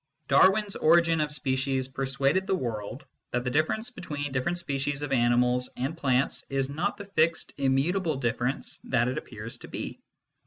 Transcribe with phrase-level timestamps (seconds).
[0.27, 5.11] Darwin s Origin of Species persuaded the world that the difference between different species of
[5.11, 10.01] animals and plants is not the fixed immutable difference that it appears to be.